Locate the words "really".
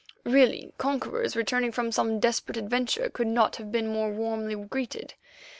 0.25-0.73